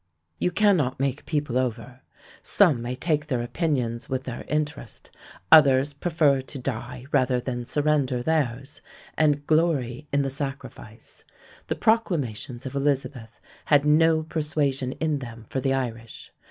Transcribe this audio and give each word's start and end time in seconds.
You 0.39 0.49
cannot 0.49 0.99
make 0.99 1.27
people 1.27 1.59
over. 1.59 2.01
Some 2.41 2.81
may 2.81 2.95
take 2.95 3.27
their 3.27 3.43
opinions 3.43 4.09
with 4.09 4.23
their 4.23 4.45
interest; 4.47 5.11
others 5.51 5.93
prefer 5.93 6.41
to 6.41 6.57
die 6.57 7.05
rather 7.11 7.39
than 7.39 7.67
surrender 7.67 8.23
theirs, 8.23 8.81
and 9.15 9.45
glory 9.45 10.07
in 10.11 10.23
the 10.23 10.31
sacrifice. 10.31 11.23
The 11.67 11.75
proclamations 11.75 12.65
of 12.65 12.73
Elizabeth 12.73 13.39
had 13.65 13.85
no 13.85 14.23
persuasion 14.23 14.93
in 14.93 15.19
them 15.19 15.45
for 15.51 15.59
the 15.61 15.75
Irish. 15.75 16.33